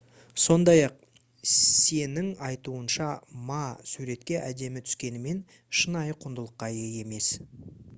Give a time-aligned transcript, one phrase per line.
[0.43, 0.95] сондай-ақ
[1.55, 3.11] сеның айтуынша
[3.51, 3.61] ма
[3.93, 5.47] суретке әдемі түскенімен
[5.83, 7.35] шынайы құндылыққа ие емес